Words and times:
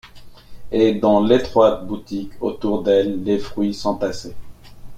Et, 0.71 0.95
dans 0.95 1.23
l’étroite 1.23 1.85
boutique, 1.85 2.31
autour 2.41 2.81
d’elle, 2.81 3.23
les 3.23 3.37
fruits 3.37 3.75
s’entassaient. 3.75 4.35